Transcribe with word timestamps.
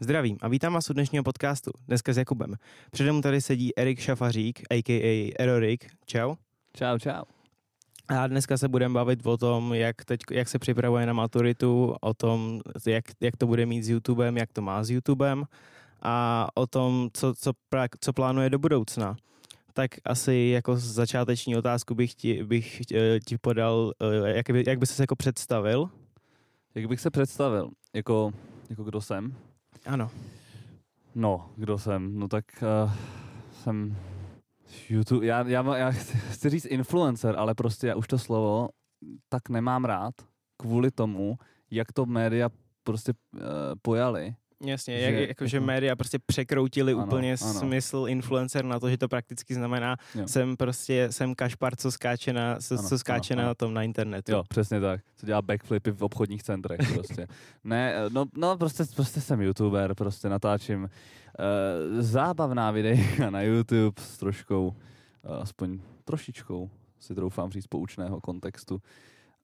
Zdravím 0.00 0.38
a 0.40 0.48
vítám 0.48 0.72
vás 0.72 0.90
u 0.90 0.92
dnešního 0.92 1.24
podcastu, 1.24 1.70
dneska 1.88 2.12
s 2.12 2.16
Jakubem. 2.16 2.54
Přede 2.90 3.12
mu 3.12 3.20
tady 3.20 3.40
sedí 3.40 3.78
Erik 3.78 4.00
Šafařík, 4.00 4.62
a.k.a. 4.70 5.32
Erorik. 5.38 5.86
Čau. 6.06 6.34
Čau, 6.72 6.98
čau. 6.98 7.22
A 8.08 8.26
dneska 8.26 8.58
se 8.58 8.68
budeme 8.68 8.94
bavit 8.94 9.26
o 9.26 9.36
tom, 9.36 9.74
jak, 9.74 10.04
teď, 10.04 10.20
jak 10.30 10.48
se 10.48 10.58
připravuje 10.58 11.06
na 11.06 11.12
maturitu, 11.12 11.96
o 12.00 12.14
tom, 12.14 12.60
jak, 12.86 13.04
jak 13.20 13.36
to 13.36 13.46
bude 13.46 13.66
mít 13.66 13.82
s 13.82 13.88
YouTubem, 13.88 14.36
jak 14.36 14.52
to 14.52 14.62
má 14.62 14.84
s 14.84 14.90
YouTubem 14.90 15.44
a 16.02 16.46
o 16.54 16.66
tom, 16.66 17.08
co, 17.12 17.34
co, 17.34 17.52
co 18.00 18.12
plánuje 18.12 18.50
do 18.50 18.58
budoucna. 18.58 19.16
Tak 19.72 19.90
asi 20.04 20.50
jako 20.52 20.76
začáteční 20.76 21.56
otázku 21.56 21.94
bych 21.94 22.14
ti, 22.14 22.44
bych 22.44 22.82
eh, 22.94 23.20
ti 23.20 23.38
podal, 23.38 23.92
eh, 24.24 24.36
jak 24.36 24.50
by, 24.50 24.64
jak 24.66 24.78
by 24.78 24.86
se 24.86 25.02
jako 25.02 25.16
představil? 25.16 25.90
Jak 26.74 26.86
bych 26.86 27.00
se 27.00 27.10
představil? 27.10 27.70
Jako, 27.94 28.32
jako 28.70 28.84
kdo 28.84 29.00
jsem? 29.00 29.34
Ano. 29.86 30.10
No, 31.14 31.50
kdo 31.56 31.78
jsem? 31.78 32.18
No 32.18 32.28
tak 32.28 32.44
uh, 32.84 32.92
jsem 33.52 33.96
YouTube, 34.88 35.26
já, 35.26 35.48
já, 35.48 35.76
já 35.76 35.90
chci 36.30 36.50
říct 36.50 36.64
influencer, 36.64 37.36
ale 37.38 37.54
prostě 37.54 37.86
já 37.86 37.96
už 37.96 38.06
to 38.06 38.18
slovo 38.18 38.68
tak 39.28 39.48
nemám 39.48 39.84
rád 39.84 40.14
kvůli 40.56 40.90
tomu, 40.90 41.38
jak 41.70 41.92
to 41.92 42.06
média 42.06 42.48
prostě 42.84 43.12
uh, 43.34 43.40
pojali 43.82 44.34
Jasně, 44.64 44.98
že, 44.98 45.04
jak, 45.04 45.28
jako, 45.28 45.46
že 45.46 45.56
jako- 45.56 45.66
média 45.66 45.96
prostě 45.96 46.18
překroutili 46.18 46.92
ano, 46.92 47.04
úplně 47.04 47.36
ano. 47.42 47.52
smysl 47.52 48.04
influencer 48.08 48.64
na 48.64 48.80
to, 48.80 48.90
že 48.90 48.98
to 48.98 49.08
prakticky 49.08 49.54
znamená, 49.54 49.96
jo. 50.14 50.28
jsem 50.28 50.56
prostě, 50.56 51.08
jsem 51.10 51.34
kašpar, 51.34 51.76
co 51.76 51.92
skáče 51.92 52.32
na, 52.32 52.56
co, 52.60 52.78
ano, 52.78 52.88
co 52.88 52.98
skáče 52.98 53.34
ano, 53.34 53.42
na 53.42 53.48
ano. 53.48 53.54
tom 53.54 53.74
na 53.74 53.82
internetu. 53.82 54.32
Jo, 54.32 54.42
přesně 54.48 54.80
tak. 54.80 55.00
Co 55.16 55.26
dělá 55.26 55.42
backflipy 55.42 55.90
v 55.90 56.02
obchodních 56.02 56.42
centrech 56.42 56.80
prostě. 56.94 57.26
ne, 57.64 57.94
no, 58.08 58.24
no 58.36 58.56
prostě, 58.56 58.84
prostě 58.96 59.20
jsem 59.20 59.40
youtuber, 59.40 59.94
prostě 59.94 60.28
natáčím 60.28 60.82
uh, 60.82 60.88
zábavná 62.02 62.70
videa 62.70 63.30
na 63.30 63.42
YouTube 63.42 64.02
s 64.02 64.18
troškou, 64.18 64.66
uh, 64.68 65.36
aspoň 65.36 65.80
trošičkou, 66.04 66.70
si 67.00 67.14
troufám 67.14 67.50
říct, 67.50 67.66
poučného 67.66 68.20
kontextu. 68.20 68.82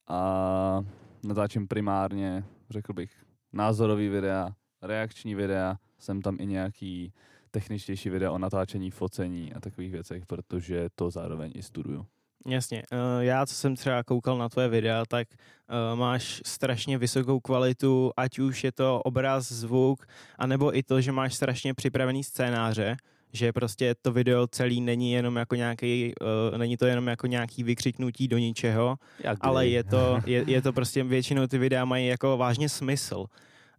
A 0.08 0.84
natáčím 1.24 1.69
primárně, 1.69 2.44
řekl 2.70 2.92
bych, 2.92 3.11
názorový 3.52 4.08
videa, 4.08 4.55
reakční 4.84 5.34
videa, 5.34 5.77
jsem 5.98 6.22
tam 6.22 6.36
i 6.40 6.46
nějaký 6.46 7.12
techničtější 7.50 8.10
videa 8.10 8.30
o 8.30 8.38
natáčení, 8.38 8.90
focení 8.90 9.52
a 9.52 9.60
takových 9.60 9.92
věcech, 9.92 10.27
protože 10.27 10.88
to 10.94 11.10
zároveň 11.10 11.52
i 11.54 11.62
studuju. 11.62 12.06
Jasně. 12.46 12.82
Eh, 12.92 13.24
já, 13.24 13.46
co 13.46 13.55
jsem 13.55 13.77
třeba 13.77 14.02
koukal 14.02 14.38
na 14.38 14.48
tvoje 14.48 14.68
videa, 14.68 15.05
tak 15.08 15.28
eh, 15.32 15.96
máš 15.96 16.42
strašně 16.46 16.98
vysokou 16.98 17.40
kvalitu, 17.40 18.10
ať 18.16 18.38
už 18.38 18.64
je 18.64 18.72
to 18.72 19.02
obraz, 19.02 19.52
zvuk, 19.52 20.06
anebo 20.38 20.77
i 20.77 20.82
to, 20.82 21.00
že 21.00 21.12
máš 21.12 21.34
strašně 21.34 21.74
připravený 21.74 22.24
scénáře, 22.24 22.96
že 23.32 23.52
prostě 23.52 23.94
to 24.02 24.12
video 24.12 24.46
celý 24.46 24.80
není 24.80 25.12
jenom 25.12 25.36
jako 25.36 25.55
nějaký, 25.55 26.12
uh, 26.52 26.58
není 26.58 26.77
to 26.77 26.86
jenom 26.86 27.06
jako 27.06 27.27
nějaký 27.27 27.62
vykřiknutí 27.62 28.28
do 28.28 28.38
ničeho, 28.38 28.96
Jak 29.18 29.38
ale 29.40 29.66
je 29.66 29.84
to, 29.84 30.20
je, 30.27 30.44
je 30.46 30.62
to 30.62 30.72
prostě 30.72 31.05
většinou 31.05 31.46
ty 31.46 31.58
videa 31.58 31.84
mají 31.84 32.06
jako 32.06 32.36
vážně 32.36 32.68
smysl. 32.68 33.27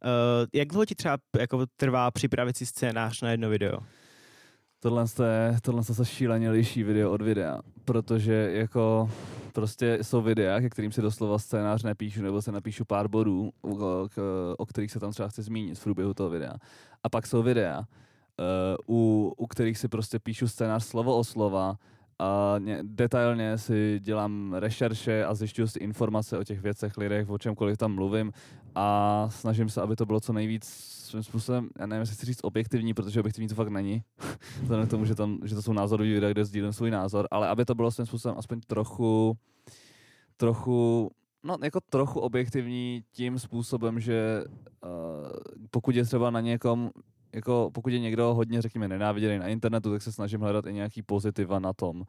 Uh, 0.05 0.47
jak 0.53 0.67
dlouho 0.67 0.85
ti 0.85 0.95
třeba 0.95 1.17
jako 1.39 1.65
trvá 1.77 2.11
připravit 2.11 2.57
si 2.57 2.65
scénář 2.65 3.21
na 3.21 3.31
jedno 3.31 3.49
video? 3.49 3.79
Tohle, 4.79 5.05
je, 5.23 5.57
tohle 5.61 5.83
se 5.83 6.05
šíleně 6.05 6.49
liší 6.49 6.83
video 6.83 7.11
od 7.11 7.21
videa, 7.21 7.59
protože 7.85 8.51
jako 8.53 9.11
prostě 9.53 9.99
jsou 10.01 10.21
videa, 10.21 10.61
ke 10.61 10.69
kterým 10.69 10.91
si 10.91 11.01
doslova 11.01 11.39
scénář 11.39 11.83
nepíšu, 11.83 12.21
nebo 12.21 12.41
se 12.41 12.51
napíšu 12.51 12.85
pár 12.85 13.07
bodů, 13.07 13.51
o, 13.61 14.07
o 14.57 14.65
kterých 14.65 14.91
se 14.91 14.99
tam 14.99 15.11
třeba 15.11 15.27
chci 15.27 15.41
zmínit 15.41 15.79
v 15.79 15.83
průběhu 15.83 16.13
toho 16.13 16.29
videa. 16.29 16.53
A 17.03 17.09
pak 17.09 17.27
jsou 17.27 17.43
videa, 17.43 17.79
uh, 17.79 18.95
u, 18.97 19.33
u 19.37 19.47
kterých 19.47 19.77
si 19.77 19.87
prostě 19.87 20.19
píšu 20.19 20.47
scénář 20.47 20.83
slovo 20.83 21.17
o 21.17 21.23
slova, 21.23 21.77
a 22.19 22.55
ně, 22.59 22.79
detailně 22.83 23.57
si 23.57 23.99
dělám 23.99 24.53
rešerše 24.53 25.25
a 25.25 25.33
zjišťuju 25.33 25.67
si 25.67 25.79
informace 25.79 26.37
o 26.37 26.43
těch 26.43 26.61
věcech, 26.61 26.97
lidech, 26.97 27.29
o 27.29 27.37
čemkoliv 27.37 27.77
tam 27.77 27.95
mluvím. 27.95 28.31
A 28.75 29.27
snažím 29.31 29.69
se, 29.69 29.81
aby 29.81 29.95
to 29.95 30.05
bylo 30.05 30.19
co 30.19 30.33
nejvíc 30.33 30.65
svým 30.65 31.23
způsobem, 31.23 31.69
já 31.79 31.85
nevím, 31.85 31.99
jestli 31.99 32.15
chci 32.15 32.25
říct 32.25 32.39
objektivní, 32.43 32.93
protože 32.93 33.19
objektivní 33.19 33.47
to 33.47 33.55
fakt 33.55 33.69
není, 33.69 34.03
vzhledem 34.61 34.87
k 34.87 34.89
tomu, 34.89 35.05
že, 35.05 35.15
tam, 35.15 35.39
že 35.43 35.55
to 35.55 35.61
jsou 35.61 35.73
názorové 35.73 36.09
videa, 36.09 36.31
kde 36.31 36.45
sdílím 36.45 36.73
svůj 36.73 36.91
názor, 36.91 37.27
ale 37.31 37.47
aby 37.47 37.65
to 37.65 37.75
bylo 37.75 37.91
svým 37.91 38.05
způsobem 38.05 38.37
aspoň 38.37 38.59
trochu, 38.67 39.37
trochu, 40.37 41.11
no 41.43 41.57
jako 41.63 41.79
trochu 41.89 42.19
objektivní 42.19 43.03
tím 43.11 43.39
způsobem, 43.39 43.99
že 43.99 44.43
uh, 44.83 44.89
pokud 45.71 45.95
je 45.95 46.03
třeba 46.03 46.29
na 46.29 46.41
někom 46.41 46.91
jako 47.33 47.69
pokud 47.73 47.93
je 47.93 47.99
někdo 47.99 48.33
hodně, 48.33 48.61
řekněme, 48.61 48.87
nenáviděný 48.87 49.39
na 49.39 49.47
internetu, 49.47 49.91
tak 49.91 50.01
se 50.01 50.11
snažím 50.11 50.41
hledat 50.41 50.65
i 50.65 50.73
nějaký 50.73 51.01
pozitiva 51.01 51.59
na 51.59 51.73
tom, 51.73 52.03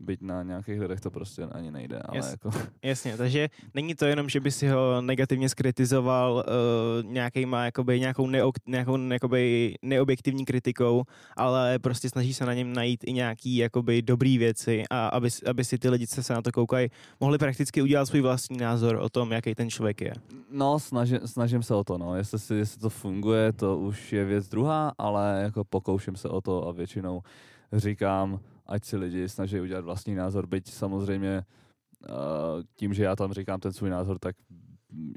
byť 0.00 0.22
na 0.22 0.42
nějakých 0.42 0.80
lidech 0.80 1.00
to 1.00 1.10
prostě 1.10 1.42
ani 1.42 1.70
nejde. 1.70 1.98
Ale 1.98 2.16
Jas, 2.16 2.30
jako... 2.30 2.50
Jasně, 2.82 3.16
takže 3.16 3.48
není 3.74 3.94
to 3.94 4.04
jenom, 4.04 4.28
že 4.28 4.40
by 4.40 4.50
si 4.50 4.68
ho 4.68 5.00
negativně 5.00 5.48
skritizoval 5.48 6.34
uh, 6.34 7.12
nějakýma, 7.12 7.64
jakoby, 7.64 8.00
nějakou, 8.00 8.26
neo, 8.26 8.52
nějakou 8.66 8.96
jakoby, 8.96 9.74
neobjektivní 9.82 10.44
kritikou, 10.44 11.04
ale 11.36 11.78
prostě 11.78 12.08
snaží 12.08 12.34
se 12.34 12.46
na 12.46 12.54
něm 12.54 12.72
najít 12.72 13.04
i 13.04 13.12
nějaký 13.12 13.56
jakoby, 13.56 14.02
dobrý 14.02 14.38
věci 14.38 14.82
a 14.90 15.08
aby, 15.08 15.28
aby 15.46 15.64
si 15.64 15.78
ty 15.78 15.88
lidi, 15.88 16.06
co 16.06 16.22
se 16.22 16.34
na 16.34 16.42
to 16.42 16.52
koukají, 16.52 16.88
mohli 17.20 17.38
prakticky 17.38 17.82
udělat 17.82 18.06
svůj 18.06 18.20
vlastní 18.20 18.56
názor 18.56 18.96
o 18.96 19.08
tom, 19.08 19.32
jaký 19.32 19.54
ten 19.54 19.70
člověk 19.70 20.00
je. 20.00 20.12
No, 20.50 20.78
snažím, 20.78 21.18
snažím 21.24 21.62
se 21.62 21.74
o 21.74 21.84
to, 21.84 21.98
no. 21.98 22.16
Jestli, 22.16 22.38
si, 22.38 22.54
jestli 22.54 22.80
to 22.80 22.90
funguje, 22.90 23.52
to 23.52 23.78
už 23.78 24.12
je 24.12 24.24
věc 24.24 24.48
druhá, 24.48 24.92
ale 24.98 25.40
jako 25.42 25.64
pokouším 25.64 26.16
se 26.16 26.28
o 26.28 26.40
to 26.40 26.68
a 26.68 26.72
většinou 26.72 27.22
říkám, 27.72 28.40
ať 28.66 28.84
si 28.84 28.96
lidi 28.96 29.28
snaží 29.28 29.60
udělat 29.60 29.84
vlastní 29.84 30.14
názor, 30.14 30.46
byť 30.46 30.70
samozřejmě 30.72 31.44
uh, 32.08 32.16
tím, 32.76 32.94
že 32.94 33.04
já 33.04 33.16
tam 33.16 33.32
říkám 33.32 33.60
ten 33.60 33.72
svůj 33.72 33.90
názor, 33.90 34.18
tak 34.18 34.36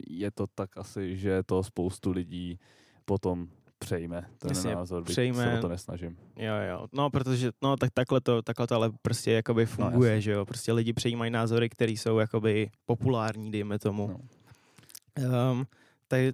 je 0.07 0.31
to 0.31 0.47
tak 0.47 0.77
asi, 0.77 1.17
že 1.17 1.43
to 1.43 1.63
spoustu 1.63 2.11
lidí 2.11 2.59
potom 3.05 3.47
přejme 3.79 4.25
ten 4.39 4.49
Jasně, 4.49 4.75
názor, 4.75 5.03
přejme. 5.03 5.43
se 5.43 5.57
o 5.57 5.61
to 5.61 5.67
nesnažím. 5.67 6.17
Jo, 6.35 6.53
jo, 6.69 6.87
no 6.93 7.09
protože, 7.09 7.51
no 7.61 7.77
tak 7.77 7.91
takhle 7.93 8.21
to, 8.21 8.41
takhle 8.41 8.67
to 8.67 8.75
ale 8.75 8.91
prostě 9.01 9.31
jakoby 9.31 9.61
no, 9.61 9.67
funguje, 9.67 10.15
no, 10.15 10.21
že 10.21 10.31
jo, 10.31 10.45
prostě 10.45 10.73
lidi 10.73 10.93
přejímají 10.93 11.31
názory, 11.31 11.69
které 11.69 11.91
jsou 11.91 12.19
jakoby 12.19 12.69
populární, 12.85 13.51
dejme 13.51 13.79
tomu. 13.79 14.07
No. 14.07 14.19
Um, 15.51 15.65
tady 16.07 16.33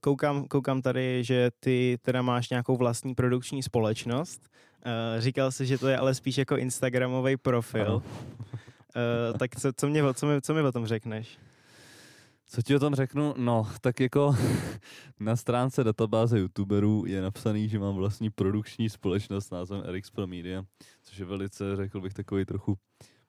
koukám, 0.00 0.44
koukám 0.44 0.82
tady, 0.82 1.24
že 1.24 1.50
ty 1.60 1.98
teda 2.02 2.22
máš 2.22 2.50
nějakou 2.50 2.76
vlastní 2.76 3.14
produkční 3.14 3.62
společnost. 3.62 4.48
Uh, 4.86 5.20
říkal 5.20 5.52
jsi, 5.52 5.66
že 5.66 5.78
to 5.78 5.88
je 5.88 5.98
ale 5.98 6.14
spíš 6.14 6.38
jako 6.38 6.56
Instagramový 6.56 7.36
profil. 7.36 7.94
Uh, 7.94 9.38
tak 9.38 9.56
co, 9.56 9.72
co, 9.72 9.88
mě, 9.88 10.02
co, 10.14 10.26
mi, 10.26 10.42
co 10.42 10.54
mi 10.54 10.60
o 10.60 10.72
tom 10.72 10.86
řekneš? 10.86 11.38
Co 12.48 12.62
ti 12.62 12.76
o 12.76 12.78
tom 12.78 12.94
řeknu? 12.94 13.34
No, 13.36 13.68
tak 13.80 14.00
jako 14.00 14.36
na 15.20 15.36
stránce 15.36 15.84
databáze 15.84 16.38
youtuberů 16.38 17.04
je 17.06 17.22
napsaný, 17.22 17.68
že 17.68 17.78
mám 17.78 17.94
vlastní 17.94 18.30
produkční 18.30 18.90
společnost 18.90 19.46
s 19.46 19.50
názvem 19.50 19.82
Erix 19.86 20.10
Pro 20.10 20.26
Media, 20.26 20.64
což 21.02 21.18
je 21.18 21.24
velice, 21.24 21.76
řekl 21.76 22.00
bych, 22.00 22.14
takový 22.14 22.44
trochu 22.44 22.78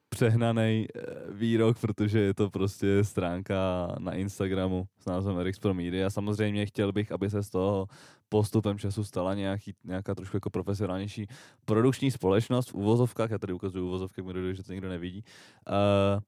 přehnaný 0.09 0.87
eh, 0.95 1.01
výrok, 1.31 1.79
protože 1.79 2.19
je 2.19 2.33
to 2.33 2.49
prostě 2.49 3.03
stránka 3.03 3.87
na 3.99 4.13
Instagramu 4.13 4.87
s 4.99 5.05
názvem 5.05 5.39
Erix 5.39 5.59
Pro 5.59 5.73
Media. 5.73 6.09
Samozřejmě 6.09 6.65
chtěl 6.65 6.91
bych, 6.91 7.11
aby 7.11 7.29
se 7.29 7.43
z 7.43 7.49
toho 7.49 7.87
postupem 8.29 8.79
času 8.79 9.03
stala 9.03 9.33
nějaký, 9.33 9.73
nějaká 9.83 10.15
trošku 10.15 10.37
jako 10.37 10.49
profesionálnější 10.49 11.27
produkční 11.65 12.11
společnost 12.11 12.69
v 12.69 12.75
uvozovkách, 12.75 13.31
já 13.31 13.37
tady 13.37 13.53
ukazuju 13.53 13.85
uvozovky, 13.85 14.21
mi 14.21 14.55
že 14.55 14.63
to 14.63 14.71
nikdo 14.71 14.89
nevidí. 14.89 15.23
Uh, 15.69 16.19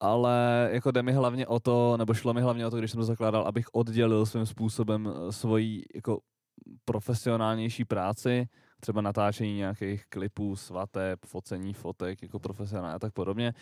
ale 0.00 0.68
jako 0.72 0.90
jde 0.90 1.02
mi 1.02 1.12
hlavně 1.12 1.46
o 1.46 1.60
to, 1.60 1.96
nebo 1.96 2.14
šlo 2.14 2.34
mi 2.34 2.40
hlavně 2.40 2.66
o 2.66 2.70
to, 2.70 2.78
když 2.78 2.90
jsem 2.90 3.00
to 3.00 3.04
zakládal, 3.04 3.42
abych 3.42 3.66
oddělil 3.72 4.26
svým 4.26 4.46
způsobem 4.46 5.08
eh, 5.08 5.32
svoji 5.32 5.84
jako 5.94 6.20
profesionálnější 6.84 7.84
práci 7.84 8.48
třeba 8.80 9.00
natáčení 9.00 9.56
nějakých 9.56 10.06
klipů, 10.06 10.56
svateb, 10.56 11.18
focení 11.26 11.74
fotek 11.74 12.22
jako 12.22 12.38
profesionál 12.38 12.96
a 12.96 12.98
tak 12.98 13.12
podobně 13.12 13.54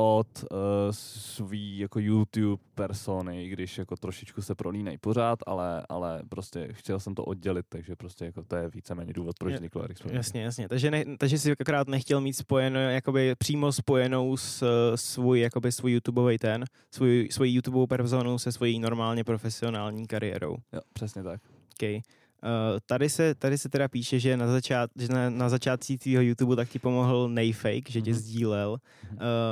od 0.00 0.44
uh, 0.50 0.58
svý 0.90 1.78
jako 1.78 2.00
YouTube 2.00 2.62
persony, 2.74 3.48
když 3.48 3.78
jako 3.78 3.96
trošičku 3.96 4.42
se 4.42 4.54
prolínej 4.54 4.98
pořád, 4.98 5.38
ale, 5.46 5.82
ale 5.88 6.22
prostě 6.28 6.68
chtěl 6.72 7.00
jsem 7.00 7.14
to 7.14 7.24
oddělit, 7.24 7.66
takže 7.68 7.96
prostě 7.96 8.24
jako 8.24 8.42
to 8.42 8.56
je 8.56 8.68
víceméně 8.68 9.12
důvod, 9.12 9.38
proč 9.38 9.54
vzniklo 9.54 9.82
Jasně, 10.16 10.42
jasně. 10.42 10.68
Takže, 10.68 10.90
ne, 10.90 11.04
takže 11.18 11.38
jsi 11.38 11.52
akorát 11.52 11.88
nechtěl 11.88 12.20
mít 12.20 12.32
spojenou, 12.32 12.80
jakoby 12.80 13.34
přímo 13.38 13.72
spojenou 13.72 14.36
s 14.36 14.64
svůj, 14.94 15.40
jakoby 15.40 15.72
svůj 15.72 15.92
YouTubeový 15.92 16.38
ten, 16.38 16.64
svůj, 16.90 17.28
svůj 17.30 17.52
YouTubeovou 17.52 17.86
personu 17.86 18.38
se 18.38 18.52
svojí 18.52 18.78
normálně 18.78 19.24
profesionální 19.24 20.06
kariérou. 20.06 20.56
Jo, 20.72 20.80
přesně 20.92 21.22
tak. 21.22 21.40
Okay. 21.76 22.00
Uh, 22.42 22.78
tady, 22.86 23.10
se, 23.10 23.34
tady 23.34 23.58
se 23.58 23.68
teda 23.68 23.88
píše, 23.88 24.20
že 24.20 24.36
na, 24.36 24.46
začát, 24.46 24.90
že 24.96 25.08
na, 25.08 25.30
na 25.30 25.48
začátcích 25.48 26.00
tvýho 26.00 26.22
YouTube 26.22 26.56
tak 26.56 26.68
ti 26.68 26.78
pomohl 26.78 27.28
Nejfake, 27.28 27.90
že 27.90 28.02
tě 28.02 28.10
mm-hmm. 28.10 28.14
sdílel. 28.14 28.78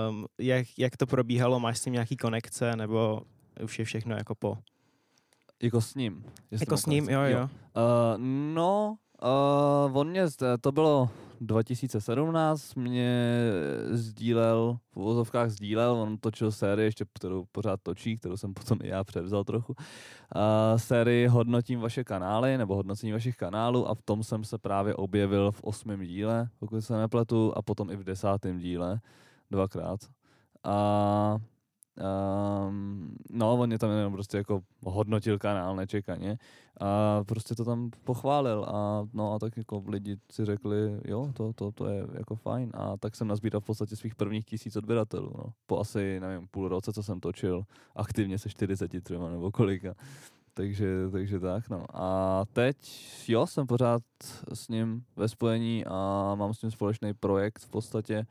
Um, 0.08 0.26
jak, 0.38 0.66
jak 0.78 0.96
to 0.96 1.06
probíhalo? 1.06 1.60
Máš 1.60 1.78
s 1.78 1.82
tím 1.82 1.92
nějaký 1.92 2.16
konekce 2.16 2.76
nebo 2.76 3.22
už 3.64 3.78
je 3.78 3.84
všechno 3.84 4.16
jako 4.16 4.34
po? 4.34 4.58
Jako 5.62 5.80
s 5.80 5.94
ním. 5.94 6.24
Jako 6.50 6.76
s 6.76 6.86
ním, 6.86 7.06
konec. 7.06 7.32
jo, 7.32 7.38
jo. 7.38 7.42
Uh, 7.42 8.22
no, 8.54 8.96
uh, 9.22 9.98
on 9.98 10.10
mě, 10.10 10.24
to 10.60 10.72
bylo 10.72 11.10
2017, 11.40 12.74
mě 12.74 13.50
sdílel, 13.90 14.78
v 14.92 14.96
uvozovkách 14.96 15.50
sdílel, 15.50 15.92
on 15.92 16.18
točil 16.18 16.52
sérii 16.52 16.86
ještě, 16.86 17.04
kterou 17.14 17.44
pořád 17.52 17.80
točí, 17.82 18.16
kterou 18.16 18.36
jsem 18.36 18.54
potom 18.54 18.78
i 18.82 18.88
já 18.88 19.04
převzal 19.04 19.44
trochu. 19.44 19.72
Uh, 19.72 20.78
sérii 20.78 21.26
Hodnotím 21.26 21.80
vaše 21.80 22.04
kanály, 22.04 22.58
nebo 22.58 22.74
hodnocení 22.74 23.12
vašich 23.12 23.36
kanálů 23.36 23.88
a 23.88 23.94
v 23.94 24.02
tom 24.02 24.24
jsem 24.24 24.44
se 24.44 24.58
právě 24.58 24.94
objevil 24.94 25.52
v 25.52 25.64
osmém 25.64 26.00
díle, 26.00 26.48
pokud 26.58 26.80
se 26.80 26.96
nepletu, 26.96 27.52
a 27.56 27.62
potom 27.62 27.90
i 27.90 27.96
v 27.96 28.04
desátém 28.04 28.58
díle, 28.58 29.00
dvakrát. 29.50 30.00
A 30.64 31.38
Um, 31.96 33.16
no, 33.30 33.52
on 33.52 33.66
mě 33.68 33.78
tam 33.78 33.90
jenom 33.90 34.12
prostě 34.12 34.36
jako 34.36 34.62
hodnotil 34.84 35.38
kanál 35.38 35.76
nečekaně 35.76 36.38
a 36.80 37.24
prostě 37.24 37.54
to 37.54 37.64
tam 37.64 37.90
pochválil 38.04 38.64
a 38.68 39.06
no 39.12 39.32
a 39.32 39.38
tak 39.38 39.56
jako 39.56 39.82
lidi 39.88 40.16
si 40.32 40.44
řekli, 40.44 41.00
jo, 41.04 41.32
to, 41.34 41.52
to, 41.52 41.72
to 41.72 41.88
je 41.88 42.06
jako 42.12 42.36
fajn 42.36 42.70
a 42.74 42.96
tak 42.96 43.16
jsem 43.16 43.28
nazbíral 43.28 43.60
v 43.60 43.64
podstatě 43.64 43.96
svých 43.96 44.14
prvních 44.14 44.44
tisíc 44.44 44.76
odběratelů, 44.76 45.32
no. 45.38 45.52
Po 45.66 45.80
asi, 45.80 46.20
nevím, 46.20 46.48
půl 46.48 46.68
roce, 46.68 46.92
co 46.92 47.02
jsem 47.02 47.20
točil, 47.20 47.62
aktivně 47.94 48.38
se 48.38 48.48
43 48.48 49.12
nebo 49.18 49.50
kolika. 49.50 49.94
Takže, 50.54 51.10
takže 51.12 51.40
tak, 51.40 51.68
no. 51.68 51.84
A 51.94 52.44
teď, 52.52 52.76
jo, 53.28 53.46
jsem 53.46 53.66
pořád 53.66 54.02
s 54.54 54.68
ním 54.68 55.04
ve 55.16 55.28
spojení 55.28 55.84
a 55.86 56.34
mám 56.34 56.54
s 56.54 56.62
ním 56.62 56.70
společný 56.70 57.14
projekt 57.14 57.58
v 57.58 57.70
podstatě, 57.70 58.26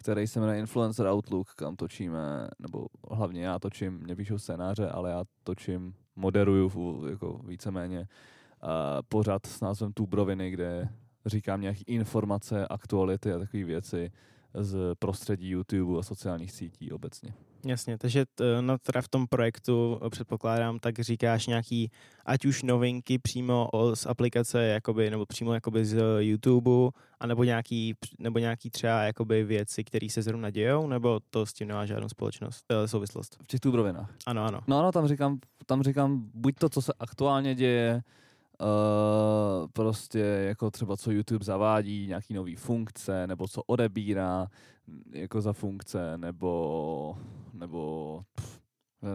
který 0.00 0.26
se 0.26 0.40
jmenuje 0.40 0.58
Influencer 0.58 1.06
Outlook, 1.06 1.54
kam 1.54 1.76
točíme, 1.76 2.48
nebo 2.58 2.86
hlavně 3.10 3.44
já 3.44 3.58
točím, 3.58 3.92
mě 3.92 4.16
píšou 4.16 4.38
scénáře, 4.38 4.88
ale 4.88 5.10
já 5.10 5.24
točím, 5.44 5.94
moderuju 6.16 6.70
jako 7.10 7.40
víceméně 7.44 8.00
uh, 8.00 8.68
pořád 9.08 9.46
s 9.46 9.60
názvem 9.60 9.92
Tubroviny, 9.92 10.50
kde 10.50 10.88
říkám 11.26 11.60
nějaké 11.60 11.80
informace, 11.86 12.68
aktuality 12.68 13.32
a 13.32 13.38
takové 13.38 13.64
věci 13.64 14.12
z 14.54 14.94
prostředí 14.98 15.50
YouTube 15.50 15.98
a 15.98 16.02
sociálních 16.02 16.52
sítí 16.52 16.92
obecně. 16.92 17.34
Jasně, 17.64 17.98
takže 17.98 18.24
t, 18.34 18.62
no 18.62 18.78
teda 18.78 19.02
v 19.02 19.08
tom 19.08 19.26
projektu 19.26 20.00
eh, 20.06 20.10
předpokládám, 20.10 20.78
tak 20.78 20.98
říkáš 21.00 21.46
nějaký, 21.46 21.90
ať 22.26 22.44
už 22.44 22.62
novinky 22.62 23.18
přímo 23.18 23.68
o, 23.72 23.96
z 23.96 24.06
aplikace, 24.06 24.64
jakoby, 24.64 25.10
nebo 25.10 25.26
přímo 25.26 25.54
jakoby 25.54 25.84
z 25.84 26.02
YouTube, 26.18 26.90
anebo 27.20 27.44
nějaký, 27.44 27.94
nebo 28.18 28.38
nějaký 28.38 28.70
třeba 28.70 29.02
jakoby 29.02 29.44
věci, 29.44 29.84
které 29.84 30.10
se 30.10 30.22
zrovna 30.22 30.50
dějou, 30.50 30.86
nebo 30.86 31.20
to 31.30 31.46
s 31.46 31.52
tím 31.52 31.68
nemá 31.68 31.86
žádnou 31.86 32.08
společnost, 32.08 32.64
eh, 32.68 32.88
souvislost. 32.88 33.36
V 33.42 33.46
těch 33.46 33.60
Tubrovinách. 33.60 34.14
Ano, 34.26 34.44
ano. 34.44 34.60
No 34.66 34.78
ano, 34.78 34.92
tam 34.92 35.08
říkám, 35.08 35.38
tam 35.66 35.82
říkám 35.82 36.30
buď 36.34 36.54
to, 36.58 36.68
co 36.68 36.82
se 36.82 36.92
aktuálně 36.98 37.54
děje, 37.54 38.02
Uh, 38.62 39.68
prostě 39.72 40.18
jako 40.18 40.70
třeba 40.70 40.96
co 40.96 41.10
YouTube 41.10 41.44
zavádí, 41.44 42.06
nějaký 42.06 42.34
nový 42.34 42.56
funkce, 42.56 43.26
nebo 43.26 43.48
co 43.48 43.62
odebírá 43.62 44.46
jako 45.12 45.40
za 45.40 45.52
funkce, 45.52 46.18
nebo 46.18 47.18
nebo 47.60 48.22
pff, 48.34 48.60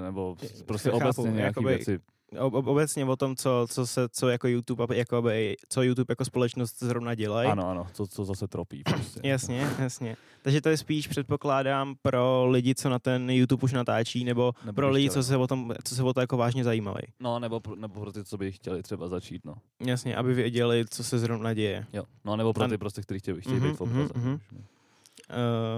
nebo 0.03 0.35
prostě 0.65 0.89
chápu, 0.89 1.03
obecně 1.03 1.23
nějaký 1.31 1.41
jakoby- 1.47 1.75
věci. 1.75 1.99
Ob, 2.39 2.53
ob, 2.53 2.67
obecně 2.67 3.05
o 3.05 3.15
tom, 3.15 3.35
co, 3.35 3.67
co 3.69 3.87
se, 3.87 4.09
co 4.09 4.29
jako 4.29 4.47
YouTube, 4.47 4.95
jakoby, 4.97 5.55
co 5.69 5.81
YouTube 5.81 6.11
jako 6.11 6.25
společnost 6.25 6.79
zrovna 6.83 7.15
dělají. 7.15 7.49
Ano, 7.49 7.69
ano, 7.69 7.87
co, 7.93 8.07
co 8.07 8.25
zase 8.25 8.47
tropí. 8.47 8.83
Prostě. 8.83 9.19
Jasně, 9.23 9.69
jasně. 9.79 10.17
Takže 10.41 10.61
to 10.61 10.69
je 10.69 10.77
spíš, 10.77 11.07
předpokládám, 11.07 11.95
pro 12.01 12.45
lidi, 12.49 12.75
co 12.75 12.89
na 12.89 12.99
ten 12.99 13.29
YouTube 13.29 13.63
už 13.63 13.73
natáčí, 13.73 14.23
nebo, 14.23 14.53
Nebo 14.65 14.75
pro 14.75 14.89
lidi, 14.89 15.07
chtěli. 15.09 15.23
co 15.23 15.27
se 15.27 15.37
o 15.37 15.47
tom, 15.47 15.73
co 15.83 15.95
se 15.95 16.03
o 16.03 16.13
to 16.13 16.19
jako 16.21 16.37
vážně 16.37 16.63
zajímají. 16.63 17.03
No, 17.19 17.39
nebo, 17.39 17.61
nebo 17.75 17.99
pro 18.01 18.11
ty, 18.11 18.23
co 18.23 18.37
by 18.37 18.51
chtěli 18.51 18.83
třeba 18.83 19.07
začít, 19.07 19.45
no. 19.45 19.53
Jasně, 19.85 20.15
aby 20.15 20.33
věděli, 20.33 20.85
co 20.89 21.03
se 21.03 21.19
zrovna 21.19 21.53
děje. 21.53 21.85
Jo. 21.93 22.03
No, 22.25 22.35
nebo 22.35 22.53
pro 22.53 22.63
An- 22.63 22.69
ty 22.69 22.77
prostě, 22.77 23.01
kteří 23.01 23.19
chtějí, 23.19 23.41
chtějí 23.41 23.55
Mhm, 23.59 23.69
být 23.69 23.77
v 23.77 23.81
obraze. 23.81 24.09
mhm, 24.15 24.39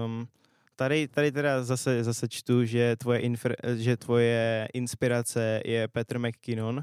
Um, 0.06 0.28
tady, 0.78 1.08
tady 1.08 1.32
teda 1.32 1.64
zase, 1.64 2.04
zase 2.04 2.28
čtu, 2.28 2.64
že 2.64 2.96
tvoje, 2.96 3.20
infer, 3.20 3.56
že 3.76 3.96
tvoje 3.96 4.68
inspirace 4.74 5.60
je 5.64 5.88
Petr 5.88 6.18
McKinnon. 6.18 6.76
Uh, 6.76 6.82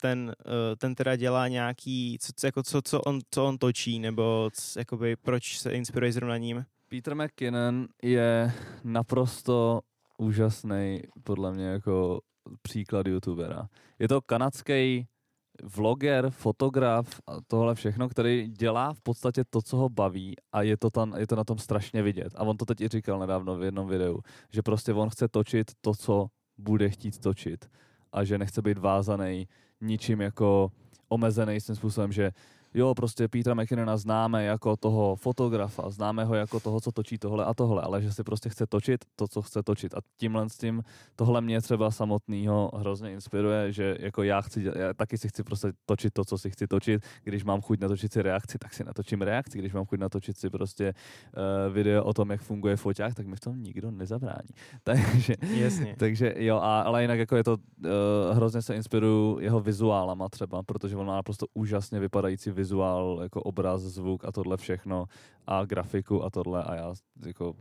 ten, 0.00 0.34
uh, 0.46 0.52
ten 0.78 0.94
teda 0.94 1.16
dělá 1.16 1.48
nějaký, 1.48 2.18
co, 2.20 2.32
co, 2.36 2.46
jako, 2.46 2.62
co, 2.62 2.82
co, 2.82 3.00
on, 3.00 3.20
co 3.30 3.44
on 3.44 3.58
točí, 3.58 3.98
nebo 3.98 4.50
c, 4.52 4.80
jakoby, 4.80 5.16
proč 5.16 5.58
se 5.58 5.70
inspiruje 5.72 6.12
zrovna 6.12 6.36
ním? 6.36 6.64
Peter 6.88 7.14
McKinnon 7.14 7.86
je 8.02 8.52
naprosto 8.84 9.80
úžasný, 10.18 11.02
podle 11.24 11.52
mě, 11.52 11.66
jako 11.66 12.20
příklad 12.62 13.06
youtubera. 13.06 13.68
Je 13.98 14.08
to 14.08 14.20
kanadský 14.20 15.06
vloger, 15.62 16.30
fotograf 16.30 17.20
a 17.26 17.36
tohle 17.46 17.74
všechno, 17.74 18.08
který 18.08 18.48
dělá 18.48 18.92
v 18.92 19.00
podstatě 19.00 19.44
to, 19.50 19.62
co 19.62 19.76
ho 19.76 19.88
baví 19.88 20.34
a 20.52 20.62
je 20.62 20.76
to, 20.76 20.90
tam, 20.90 21.14
je 21.16 21.26
to 21.26 21.36
na 21.36 21.44
tom 21.44 21.58
strašně 21.58 22.02
vidět. 22.02 22.32
A 22.36 22.42
on 22.42 22.56
to 22.56 22.64
teď 22.64 22.80
i 22.80 22.88
říkal 22.88 23.18
nedávno 23.18 23.56
v 23.56 23.62
jednom 23.62 23.88
videu, 23.88 24.20
že 24.52 24.62
prostě 24.62 24.92
on 24.92 25.10
chce 25.10 25.28
točit 25.28 25.70
to, 25.80 25.94
co 25.94 26.26
bude 26.58 26.90
chtít 26.90 27.18
točit 27.18 27.70
a 28.12 28.24
že 28.24 28.38
nechce 28.38 28.62
být 28.62 28.78
vázaný 28.78 29.48
ničím 29.80 30.20
jako 30.20 30.72
omezený 31.08 31.60
tím 31.60 31.74
způsobem, 31.74 32.12
že 32.12 32.30
jo, 32.74 32.94
prostě 32.94 33.28
Petra 33.28 33.54
McKinnona 33.54 33.96
známe 33.96 34.44
jako 34.44 34.76
toho 34.76 35.16
fotografa, 35.16 35.90
známe 35.90 36.24
ho 36.24 36.34
jako 36.34 36.60
toho, 36.60 36.80
co 36.80 36.92
točí 36.92 37.18
tohle 37.18 37.44
a 37.44 37.54
tohle, 37.54 37.82
ale 37.82 38.02
že 38.02 38.12
si 38.12 38.24
prostě 38.24 38.48
chce 38.48 38.66
točit 38.66 39.04
to, 39.16 39.28
co 39.28 39.42
chce 39.42 39.62
točit. 39.62 39.94
A 39.94 39.98
tímhle 40.16 40.48
s 40.48 40.56
tím 40.56 40.82
tohle 41.16 41.40
mě 41.40 41.60
třeba 41.60 41.90
samotného 41.90 42.70
hrozně 42.74 43.12
inspiruje, 43.12 43.72
že 43.72 43.96
jako 44.00 44.22
já 44.22 44.40
chci, 44.40 44.64
já 44.76 44.94
taky 44.94 45.18
si 45.18 45.28
chci 45.28 45.42
prostě 45.42 45.72
točit 45.86 46.14
to, 46.14 46.24
co 46.24 46.38
si 46.38 46.50
chci 46.50 46.66
točit. 46.66 47.02
Když 47.24 47.44
mám 47.44 47.60
chuť 47.60 47.80
natočit 47.80 48.12
si 48.12 48.22
reakci, 48.22 48.58
tak 48.58 48.74
si 48.74 48.84
natočím 48.84 49.22
reakci. 49.22 49.58
Když 49.58 49.72
mám 49.72 49.86
chuť 49.86 49.98
natočit 49.98 50.38
si 50.38 50.50
prostě 50.50 50.94
uh, 51.36 51.74
video 51.74 52.04
o 52.04 52.12
tom, 52.12 52.30
jak 52.30 52.40
funguje 52.40 52.76
foťák, 52.76 53.14
tak 53.14 53.26
mi 53.26 53.36
v 53.36 53.40
tom 53.40 53.62
nikdo 53.62 53.90
nezabrání. 53.90 54.48
Takže, 54.82 55.34
Jasně. 55.54 55.96
takže 55.98 56.34
jo, 56.36 56.56
a, 56.56 56.80
ale 56.80 57.02
jinak 57.02 57.18
jako 57.18 57.36
je 57.36 57.44
to, 57.44 57.52
uh, 57.56 58.36
hrozně 58.36 58.62
se 58.62 58.74
inspiruju 58.74 59.38
jeho 59.40 59.60
vizuálama 59.60 60.28
třeba, 60.28 60.62
protože 60.62 60.96
on 60.96 61.06
má 61.06 61.14
naprosto 61.14 61.46
úžasně 61.54 62.00
vypadající 62.00 62.50
vizuál, 62.62 63.18
jako 63.22 63.42
obraz, 63.42 63.82
zvuk 63.82 64.24
a 64.24 64.32
tohle 64.32 64.56
všechno 64.56 65.06
a 65.46 65.64
grafiku 65.64 66.24
a 66.24 66.30
tohle 66.30 66.62
a 66.64 66.74
já 66.74 66.94
jako 67.26 67.54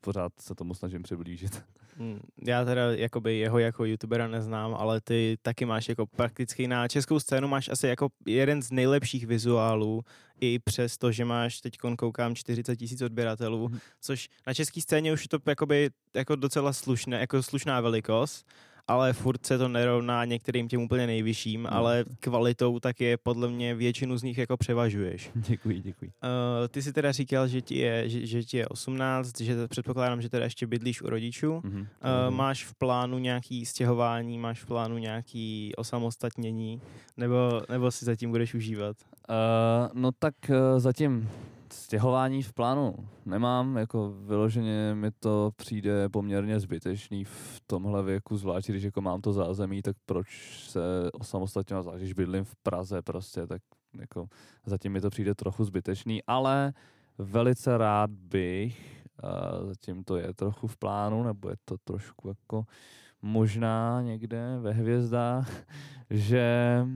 pořád 0.00 0.32
se 0.40 0.54
tomu 0.54 0.74
snažím 0.74 1.02
přiblížit. 1.02 1.62
Mm, 1.98 2.20
Já 2.46 2.64
teda 2.64 2.82
jakoby 2.94 3.38
jeho 3.38 3.58
jako 3.58 3.84
youtubera 3.84 4.28
neznám, 4.28 4.74
ale 4.74 5.00
ty 5.00 5.36
taky 5.42 5.64
máš 5.64 5.88
jako 5.88 6.06
prakticky 6.06 6.68
na 6.68 6.88
českou 6.88 7.20
scénu 7.20 7.48
máš 7.48 7.68
asi 7.68 7.86
jako 7.86 8.08
jeden 8.26 8.62
z 8.62 8.70
nejlepších 8.70 9.26
vizuálů, 9.26 10.02
i 10.40 10.58
přes 10.58 10.98
to, 10.98 11.12
že 11.12 11.24
máš 11.24 11.60
teď 11.60 11.78
koukám 11.98 12.34
40 12.34 12.76
tisíc 12.76 13.02
odběratelů, 13.02 13.68
Mhm. 13.68 13.78
což 14.00 14.28
na 14.46 14.54
české 14.54 14.80
scéně 14.80 15.12
už 15.12 15.22
je 15.24 15.28
to 15.28 15.38
jakoby, 15.50 15.90
jako 16.16 16.36
docela 16.36 16.72
slušné, 16.72 17.20
jako 17.20 17.42
slušná 17.42 17.80
velikost, 17.80 18.46
ale 18.92 19.12
furt 19.12 19.46
se 19.46 19.58
to 19.58 19.68
nerovná 19.68 20.24
některým 20.24 20.68
těm 20.68 20.82
úplně 20.82 21.06
nejvyšším, 21.06 21.62
No. 21.62 21.74
ale 21.74 22.04
kvalitou 22.20 22.78
tak 22.78 23.00
je 23.00 23.16
podle 23.16 23.48
mě 23.48 23.74
většinu 23.74 24.16
z 24.16 24.22
nich 24.22 24.38
jako 24.38 24.56
převažuješ. 24.56 25.30
děkuji, 25.34 25.80
děkuji. 25.80 26.06
Uh, 26.06 26.68
ty 26.68 26.82
si 26.82 26.92
teda 26.92 27.12
říkal, 27.12 27.48
že 27.48 27.60
ti 27.60 27.78
je, 27.78 28.08
že, 28.08 28.26
že 28.26 28.42
ti 28.44 28.56
je 28.56 28.68
18, 28.68 29.40
že 29.40 29.68
předpokládám, 29.68 30.22
že 30.22 30.28
teda 30.28 30.44
ještě 30.44 30.66
bydlíš 30.66 31.02
u 31.02 31.08
rodičů. 31.10 31.60
Mhm. 31.64 31.80
Uh, 31.80 32.34
máš 32.34 32.64
v 32.64 32.74
plánu 32.74 33.18
nějaký 33.18 33.66
stěhování, 33.66 34.38
máš 34.38 34.62
v 34.62 34.66
plánu 34.66 34.98
nějaký 34.98 35.72
osamostatnění, 35.76 36.80
nebo, 37.16 37.62
nebo 37.70 37.90
si 37.90 38.04
zatím 38.04 38.30
budeš 38.30 38.54
užívat? 38.54 38.96
Uh, 39.28 40.00
no 40.02 40.10
tak 40.18 40.34
uh, 40.48 40.56
zatím 40.80 41.28
stěhování 41.72 42.42
v 42.42 42.52
plánu 42.52 42.94
nemám, 43.24 43.76
jako 43.76 44.14
vyloženě 44.26 44.94
mi 44.94 45.10
to 45.10 45.50
přijde 45.56 46.08
poměrně 46.08 46.60
zbytečný 46.60 47.24
v 47.24 47.60
tomhle 47.66 48.02
věku, 48.02 48.36
zvlášť 48.36 48.68
když 48.68 48.82
jako 48.82 49.00
mám 49.00 49.20
to 49.20 49.32
zázemí, 49.32 49.82
tak 49.82 49.96
proč 50.06 50.28
se 50.68 50.80
osamostatňovat, 51.12 51.82
zvlášť 51.82 52.00
když 52.00 52.12
bydlím 52.12 52.44
v 52.44 52.56
Praze 52.56 53.02
prostě, 53.02 53.46
tak 53.46 53.62
jako 54.00 54.28
zatím 54.66 54.92
mi 54.92 55.00
to 55.00 55.10
přijde 55.10 55.34
trochu 55.34 55.64
zbytečný, 55.64 56.22
ale 56.26 56.72
velice 57.18 57.78
rád 57.78 58.10
bych, 58.10 59.04
zatím 59.62 60.04
to 60.04 60.16
je 60.16 60.34
trochu 60.34 60.66
v 60.66 60.76
plánu, 60.76 61.22
nebo 61.22 61.50
je 61.50 61.56
to 61.64 61.76
trošku 61.84 62.28
jako 62.28 62.64
možná 63.22 64.02
někde 64.02 64.58
ve 64.60 64.72
hvězdách, 64.72 65.50
že, 66.10 66.86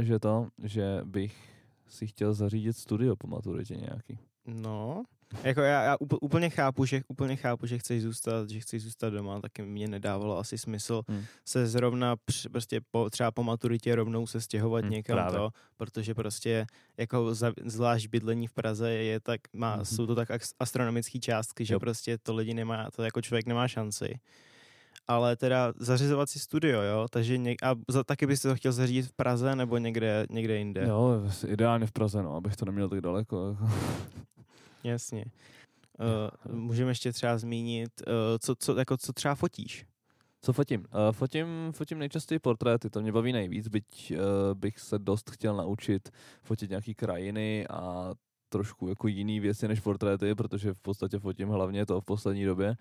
že 0.00 0.18
to, 0.18 0.48
že 0.62 1.00
bych 1.04 1.57
si 1.88 2.06
chtěl 2.06 2.34
zařídit 2.34 2.76
studio 2.76 3.16
po 3.16 3.26
maturitě 3.26 3.76
nějaký. 3.76 4.18
No, 4.46 5.02
jako 5.42 5.60
já, 5.60 5.82
já 5.82 5.96
úpl- 5.96 6.18
úplně 6.20 6.50
chápu, 6.50 6.84
že 6.84 7.02
úplně 7.08 7.36
chápu, 7.36 7.66
že 7.66 7.78
chceš 7.78 8.02
zůstat, 8.02 8.50
že 8.50 8.60
chceš 8.60 8.82
zůstat 8.82 9.10
doma, 9.10 9.40
taky 9.40 9.62
mě 9.62 9.88
nedávalo 9.88 10.38
asi 10.38 10.58
smysl 10.58 11.02
Hmm. 11.08 11.24
se 11.44 11.66
zrovna 11.66 12.16
př, 12.24 12.46
prostě 12.52 12.80
po, 12.90 13.10
třeba 13.10 13.30
po 13.30 13.42
maturitě 13.42 13.94
rovnou 13.94 14.26
se 14.26 14.40
stěhovat 14.40 14.84
Hmm, 14.84 14.92
někam 14.92 15.16
právě. 15.16 15.38
to, 15.38 15.50
protože 15.76 16.14
prostě 16.14 16.66
jako 16.96 17.34
za, 17.34 17.52
zvlášť 17.64 18.08
bydlení 18.08 18.46
v 18.46 18.52
Praze 18.52 18.90
je 18.90 19.20
tak, 19.20 19.40
má, 19.52 19.76
Mhm. 19.76 19.84
jsou 19.84 20.06
to 20.06 20.14
tak 20.14 20.28
astronomické 20.60 21.18
částky, 21.18 21.64
že 21.64 21.74
Jo. 21.74 21.80
prostě 21.80 22.18
to 22.18 22.34
lidi 22.34 22.54
nemá, 22.54 22.90
to 22.96 23.02
jako 23.02 23.22
člověk 23.22 23.46
nemá 23.46 23.68
šanci. 23.68 24.14
Ale 25.08 25.36
teda 25.36 25.72
zařizovat 25.76 26.30
si 26.30 26.38
studio, 26.38 26.82
jo, 26.82 27.06
takže 27.10 27.36
něk- 27.36 27.56
a 27.62 27.74
za, 27.88 28.04
taky 28.04 28.26
byste 28.26 28.48
to 28.48 28.54
chtěl 28.54 28.72
zařídit 28.72 29.02
v 29.02 29.12
Praze 29.12 29.56
nebo 29.56 29.78
někde, 29.78 30.26
někde 30.30 30.56
jinde. 30.58 30.84
Jo, 30.88 31.22
ideálně 31.46 31.86
v 31.86 31.92
Praze, 31.92 32.22
no, 32.22 32.36
abych 32.36 32.56
to 32.56 32.64
neměl 32.64 32.88
tak 32.88 33.00
daleko. 33.00 33.48
Jako. 33.48 33.74
Jasně. 34.84 35.24
Uh, 36.48 36.54
můžeme 36.58 36.90
ještě 36.90 37.12
třeba 37.12 37.38
zmínit, 37.38 37.90
uh, 38.06 38.12
co, 38.38 38.54
co, 38.58 38.78
jako, 38.78 38.96
co 38.96 39.12
třeba 39.12 39.34
fotíš? 39.34 39.86
Co 40.42 40.52
fotím? 40.52 40.80
Uh, 40.80 41.12
fotím, 41.12 41.46
fotím 41.72 41.98
nejčastěji 41.98 42.38
portréty, 42.38 42.90
to 42.90 43.00
mě 43.00 43.12
baví 43.12 43.32
nejvíc, 43.32 43.68
byť 43.68 44.12
uh, 44.12 44.18
bych 44.54 44.78
se 44.78 44.98
dost 44.98 45.30
chtěl 45.30 45.56
naučit 45.56 46.08
fotit 46.42 46.70
nějaký 46.70 46.94
krajiny 46.94 47.66
a 47.66 48.12
trošku 48.48 48.88
jako 48.88 49.08
jiný 49.08 49.40
věci 49.40 49.68
než 49.68 49.80
portréty, 49.80 50.34
protože 50.34 50.74
v 50.74 50.78
podstatě 50.78 51.18
fotím 51.18 51.48
hlavně 51.48 51.86
to 51.86 52.00
v 52.00 52.04
poslední 52.04 52.44
době. 52.44 52.76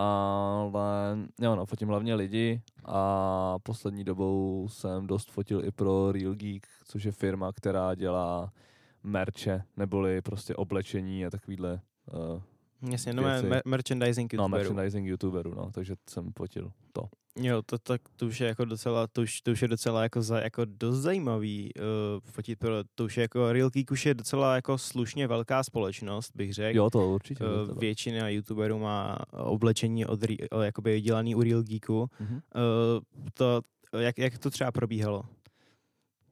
Ale 0.00 1.18
jo, 1.40 1.56
no, 1.56 1.66
fotím 1.66 1.88
hlavně 1.88 2.14
lidi 2.14 2.62
a 2.84 3.58
poslední 3.62 4.04
dobou 4.04 4.68
jsem 4.70 5.06
dost 5.06 5.30
fotil 5.30 5.64
i 5.64 5.70
pro 5.70 6.12
Real 6.12 6.34
Geek, 6.34 6.66
což 6.84 7.04
je 7.04 7.12
firma, 7.12 7.52
která 7.52 7.94
dělá 7.94 8.52
merče, 9.02 9.62
neboli 9.76 10.22
prostě 10.22 10.54
oblečení 10.54 11.26
a 11.26 11.30
takovýhle 11.30 11.80
uh, 12.12 12.42
Jasně, 12.90 13.12
no 13.12 13.22
mer- 13.22 13.62
merchandising 13.64 14.32
youtuberů. 14.32 14.52
No, 14.52 14.58
merchandising 14.58 15.08
youtuberů, 15.08 15.54
no, 15.54 15.70
takže 15.70 15.94
jsem 16.10 16.32
fotil 16.38 16.72
to. 16.92 17.08
Jo, 17.38 17.62
to, 17.62 17.78
to, 17.78 17.94
to 18.16 18.26
už 18.26 18.40
je 18.40 18.48
jako 18.48 18.64
docela, 18.64 19.06
to 19.06 19.22
už, 19.22 19.40
to 19.40 19.50
už 19.50 19.62
je 19.62 19.68
docela 19.68 20.02
jako, 20.02 20.22
za, 20.22 20.40
jako 20.40 20.64
dost 20.64 20.98
zajímavý 20.98 21.70
uh, 21.76 21.82
fotit, 22.30 22.58
pro, 22.58 22.74
to 22.94 23.04
už 23.04 23.16
je 23.16 23.20
jako 23.20 23.52
Real 23.52 23.70
Geek 23.70 23.90
už 23.90 24.06
je 24.06 24.14
docela 24.14 24.54
jako 24.54 24.78
slušně 24.78 25.26
velká 25.26 25.62
společnost, 25.62 26.30
bych 26.34 26.54
řekl. 26.54 26.76
Jo, 26.76 26.90
to 26.90 27.10
určitě. 27.10 27.44
Uh, 27.44 27.78
většina 27.78 28.28
youtuberů 28.28 28.78
má 28.78 29.18
oblečení 29.32 30.06
od, 30.06 30.20
uh, 30.54 30.62
jakoby 30.62 31.00
dělaný 31.00 31.34
u 31.34 31.42
Real 31.42 31.62
Geeku. 31.62 32.10
Mm-hmm. 32.20 32.34
Uh, 32.34 33.24
to, 33.34 33.62
jak, 33.98 34.18
jak 34.18 34.38
to 34.38 34.50
třeba 34.50 34.72
probíhalo? 34.72 35.22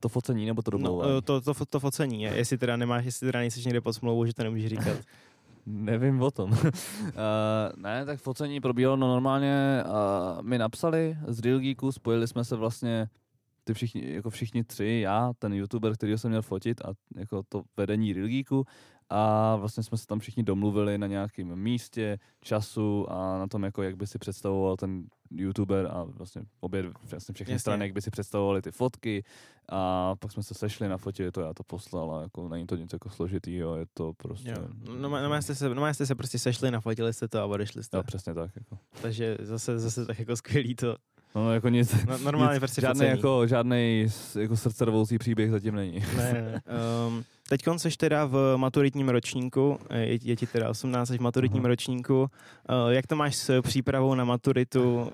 To 0.00 0.08
focení 0.08 0.46
nebo 0.46 0.62
to 0.62 0.70
domlouvání? 0.70 1.12
No, 1.12 1.20
to, 1.20 1.40
to, 1.40 1.54
to, 1.54 1.66
to 1.66 1.80
focení, 1.80 2.22
jestli 2.22 2.58
teda 2.58 2.76
nemáš, 2.76 3.04
jestli 3.04 3.26
teda 3.26 3.38
nejsi 3.38 3.60
někde 3.60 3.80
pod 3.80 3.92
smlouvou, 3.92 4.26
že 4.26 4.34
to 4.34 4.42
nemůžeš 4.42 4.66
říkat. 4.68 4.96
Nevím 5.70 6.22
o 6.22 6.30
tom. 6.30 6.50
uh, 6.50 6.58
ne, 7.76 8.04
tak 8.04 8.20
focení 8.20 8.60
probíhalo 8.60 8.96
no 8.96 9.08
normálně. 9.08 9.84
Uh, 9.86 10.42
mi 10.42 10.58
napsali 10.58 11.16
z 11.26 11.40
Real 11.40 11.58
Geeku, 11.58 11.92
spojili 11.92 12.28
jsme 12.28 12.44
se 12.44 12.56
vlastně 12.56 13.08
ty 13.64 13.74
všichni, 13.74 14.12
jako 14.12 14.30
všichni 14.30 14.64
tři, 14.64 15.00
já, 15.02 15.32
ten 15.38 15.52
youtuber, 15.52 15.94
který 15.94 16.18
jsem 16.18 16.30
měl 16.30 16.42
fotit 16.42 16.80
a 16.80 16.88
jako 17.16 17.42
to 17.48 17.62
vedení 17.76 18.12
Real 18.12 18.28
Geeku 18.28 18.64
a 19.10 19.56
vlastně 19.56 19.82
jsme 19.82 19.98
se 19.98 20.06
tam 20.06 20.18
všichni 20.18 20.42
domluvili 20.42 20.98
na 20.98 21.06
nějakém 21.06 21.56
místě, 21.56 22.18
času 22.40 23.06
a 23.10 23.38
na 23.38 23.46
tom, 23.46 23.64
jako 23.64 23.82
jak 23.82 23.96
by 23.96 24.06
si 24.06 24.18
představoval 24.18 24.76
ten 24.76 25.04
youtuber 25.30 25.86
a 25.90 26.04
vlastně 26.04 26.42
obě 26.60 26.92
vlastně 27.10 27.34
všechny 27.34 27.52
Jasně. 27.52 27.60
strany, 27.60 27.84
jak 27.84 27.92
by 27.92 28.02
si 28.02 28.10
představovali 28.10 28.62
ty 28.62 28.70
fotky 28.72 29.24
a 29.68 30.14
pak 30.16 30.32
jsme 30.32 30.42
se 30.42 30.54
sešli 30.54 30.88
na 30.88 30.96
fotě, 30.96 31.32
to 31.32 31.40
já 31.40 31.54
to 31.54 31.62
poslal 31.62 32.16
a 32.16 32.22
jako 32.22 32.48
není 32.48 32.66
to 32.66 32.76
nic 32.76 32.92
jako 32.92 33.10
složitýho, 33.10 33.76
je 33.76 33.86
to 33.94 34.12
prostě... 34.16 34.50
Jo. 34.50 34.68
No, 34.98 35.08
no, 35.08 35.28
no, 35.28 35.42
jste 35.42 35.54
se, 35.54 35.74
no, 35.74 35.94
jste 35.94 36.06
se 36.06 36.14
prostě 36.14 36.38
sešli, 36.38 36.70
nafotili 36.70 37.12
jste 37.12 37.28
to 37.28 37.40
a 37.40 37.44
odešli 37.44 37.84
jste. 37.84 37.96
Jo, 37.96 38.02
přesně 38.02 38.34
tak. 38.34 38.50
Jako. 38.56 38.78
Takže 39.02 39.36
zase, 39.40 39.78
zase 39.78 40.06
tak 40.06 40.18
jako 40.18 40.36
skvělý 40.36 40.74
to, 40.74 40.96
No, 41.34 41.52
jako 41.52 41.68
nic, 41.68 42.04
no, 42.04 42.18
normálně 42.18 42.54
nic, 42.54 42.58
prostě 42.58 42.80
žádný 42.80 43.06
jako, 43.06 43.46
žádný 43.46 44.06
jako 44.40 44.56
srdcervoucí 44.56 45.18
příběh 45.18 45.50
zatím 45.50 45.74
není. 45.74 46.04
Ne, 46.16 46.32
ne. 46.32 46.62
Um, 47.08 47.24
Teď 47.48 47.62
jsi 47.76 47.90
teda 47.96 48.24
v 48.24 48.56
maturitním 48.56 49.08
ročníku, 49.08 49.78
je, 49.94 50.18
je 50.22 50.36
ti 50.36 50.46
teda 50.46 50.70
18, 50.70 51.10
v 51.10 51.20
maturitním 51.20 51.62
uh-huh. 51.62 51.66
ročníku. 51.66 52.20
Uh, 52.20 52.28
jak 52.88 53.06
to 53.06 53.16
máš 53.16 53.36
s 53.36 53.62
přípravou 53.62 54.14
na 54.14 54.24
maturitu? 54.24 54.94
Uh, 54.94 55.08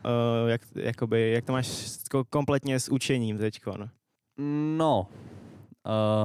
jak, 0.46 0.60
jakoby, 0.74 1.32
jak 1.32 1.44
to 1.44 1.52
máš 1.52 1.66
s, 1.66 2.04
kompletně 2.30 2.80
s 2.80 2.88
učením 2.88 3.38
teď? 3.38 3.60
No, 4.76 5.06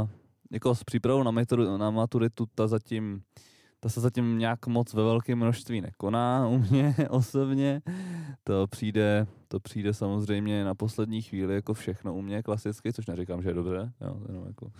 uh, 0.01 0.07
jako 0.51 0.75
s 0.75 0.83
přípravou 0.83 1.23
na, 1.23 1.31
maturitu, 1.31 1.77
na 1.77 1.89
maturitu 1.89 2.45
ta 2.55 2.67
zatím 2.67 3.21
ta 3.79 3.89
se 3.89 4.01
zatím 4.01 4.37
nějak 4.37 4.67
moc 4.67 4.93
ve 4.93 5.03
velkém 5.03 5.37
množství 5.37 5.81
nekoná 5.81 6.47
u 6.47 6.57
mě 6.57 6.95
osobně. 7.09 7.81
To 8.43 8.67
přijde, 8.67 9.27
to 9.51 9.59
přijde 9.59 9.93
samozřejmě 9.93 10.63
na 10.63 10.75
poslední 10.75 11.21
chvíli 11.21 11.55
jako 11.55 11.73
všechno 11.73 12.15
u 12.15 12.21
mě 12.21 12.43
klasicky, 12.43 12.93
což 12.93 13.07
neříkám, 13.07 13.41
že 13.41 13.49
je 13.49 13.53
dobře, 13.53 13.91
jo, 14.01 14.21
jenom, 14.27 14.47
jako, 14.47 14.71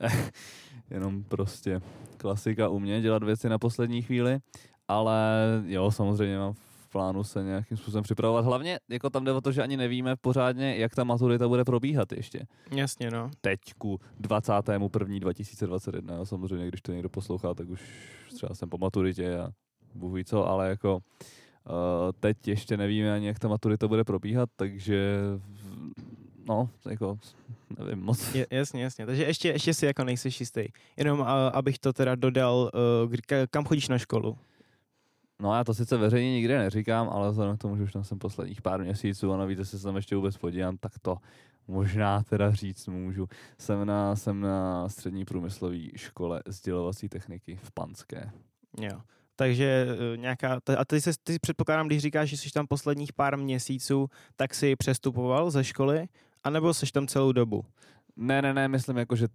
jenom 0.90 1.24
prostě 1.24 1.80
klasika 2.16 2.68
u 2.68 2.78
mě 2.78 3.00
dělat 3.00 3.22
věci 3.22 3.48
na 3.48 3.58
poslední 3.58 4.02
chvíli, 4.02 4.38
ale 4.88 5.22
jo, 5.66 5.90
samozřejmě 5.90 6.38
mám 6.38 6.52
v 6.52 6.88
plánu 6.90 7.24
se 7.24 7.42
nějakým 7.42 7.76
způsobem 7.76 8.02
připravovat. 8.02 8.44
Hlavně 8.44 8.78
jako 8.88 9.10
tam 9.10 9.24
jde 9.24 9.32
o 9.32 9.40
to, 9.40 9.52
že 9.52 9.62
ani 9.62 9.76
nevíme 9.76 10.16
pořádně, 10.16 10.76
jak 10.76 10.94
ta 10.94 11.04
maturita 11.04 11.48
bude 11.48 11.64
probíhat 11.64 12.12
ještě. 12.12 12.46
Jasně, 12.70 13.10
no. 13.10 13.30
Teď 13.40 13.60
ku 13.78 14.00
21. 14.20 14.88
2021. 15.18 16.24
Samozřejmě, 16.24 16.68
když 16.68 16.82
to 16.82 16.92
někdo 16.92 17.08
poslouchá, 17.08 17.54
tak 17.54 17.68
už 17.68 17.82
třeba 18.34 18.54
jsem 18.54 18.68
po 18.68 18.78
maturitě 18.78 19.38
a 19.38 19.50
bůh 19.94 20.14
ví 20.14 20.24
co, 20.24 20.48
ale 20.48 20.68
jako 20.68 21.00
teď 22.20 22.48
ještě 22.48 22.76
nevíme 22.76 23.12
ani, 23.12 23.26
jak 23.26 23.38
ta 23.38 23.48
maturita 23.48 23.88
bude 23.88 24.04
probíhat, 24.04 24.50
takže 24.56 25.18
no, 26.48 26.70
jako 26.88 27.18
nevím 27.78 28.04
moc. 28.04 28.34
Je, 28.34 28.46
jasně, 28.50 28.82
jasně. 28.82 29.06
Takže 29.06 29.24
ještě, 29.24 29.48
ještě 29.48 29.74
si 29.74 29.86
jako 29.86 30.04
nejsi 30.04 30.28
jistý. 30.28 30.64
Jenom 30.96 31.20
uh, 31.20 31.26
abych 31.52 31.78
to 31.78 31.92
teda 31.92 32.14
dodal, 32.14 32.70
uh, 33.04 33.46
kam 33.50 33.64
chodíš 33.64 33.88
na 33.88 33.98
školu? 33.98 34.38
No 35.40 35.54
já 35.54 35.64
to 35.64 35.74
sice 35.74 35.96
veřejně 35.96 36.32
nikde 36.32 36.58
neříkám, 36.58 37.08
ale 37.08 37.30
vzhledem 37.30 37.56
k 37.56 37.60
tomu, 37.60 37.76
že 37.76 37.82
už 37.82 37.92
tam 37.92 38.04
jsem 38.04 38.18
posledních 38.18 38.62
pár 38.62 38.82
měsíců 38.82 39.32
a 39.32 39.36
navíc 39.36 39.68
se 39.68 39.82
tam 39.82 39.96
ještě 39.96 40.16
vůbec 40.16 40.36
podívám, 40.36 40.76
tak 40.76 40.92
to 41.02 41.16
možná 41.68 42.22
teda 42.22 42.50
říct 42.50 42.86
můžu. 42.86 43.28
Jsem 43.58 43.86
na, 43.86 44.16
jsem 44.16 44.40
na 44.40 44.88
střední 44.88 45.24
průmyslové 45.24 45.78
škole 45.96 46.42
sdělovací 46.46 47.08
techniky 47.08 47.58
v 47.62 47.70
Panské. 47.70 48.30
Jo. 48.80 49.00
Takže 49.38 49.86
e, 50.14 50.16
nějaká, 50.16 50.60
a 50.78 50.84
ty, 50.84 51.00
se, 51.00 51.10
ty 51.24 51.38
předpokládám, 51.38 51.86
když 51.86 52.02
říkáš, 52.02 52.28
že 52.28 52.36
jsi 52.36 52.50
tam 52.50 52.66
posledních 52.66 53.12
pár 53.12 53.36
měsíců, 53.36 54.10
tak 54.36 54.54
si 54.54 54.76
přestupoval 54.76 55.50
ze 55.50 55.64
školy, 55.64 56.06
anebo 56.44 56.74
jsi 56.74 56.92
tam 56.92 57.06
celou 57.06 57.32
dobu? 57.32 57.64
Ne, 58.16 58.42
ne, 58.42 58.54
ne, 58.54 58.68
myslím 58.68 58.96
jako, 58.96 59.16
že 59.16 59.28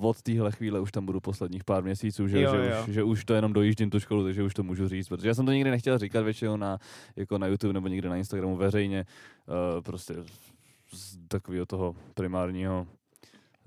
od 0.00 0.22
téhle 0.22 0.52
chvíle 0.52 0.80
už 0.80 0.92
tam 0.92 1.06
budu 1.06 1.20
posledních 1.20 1.64
pár 1.64 1.82
měsíců, 1.82 2.28
že, 2.28 2.40
jo, 2.40 2.54
že, 2.54 2.70
jo. 2.70 2.84
Už, 2.88 2.94
že 2.94 3.02
už 3.02 3.24
to 3.24 3.34
jenom 3.34 3.52
dojíždím 3.52 3.90
tu 3.90 4.00
školu, 4.00 4.24
takže 4.24 4.42
už 4.42 4.54
to 4.54 4.62
můžu 4.62 4.88
říct, 4.88 5.08
protože 5.08 5.28
já 5.28 5.34
jsem 5.34 5.46
to 5.46 5.52
nikdy 5.52 5.70
nechtěl 5.70 5.98
říkat 5.98 6.22
většinou 6.22 6.56
na, 6.56 6.78
jako 7.16 7.38
na 7.38 7.46
YouTube 7.46 7.72
nebo 7.72 7.88
někde 7.88 8.08
na 8.08 8.16
Instagramu 8.16 8.56
veřejně, 8.56 9.06
uh, 9.46 9.82
prostě 9.82 10.14
z 10.92 11.18
takového 11.28 11.66
toho 11.66 11.96
primárního 12.14 12.86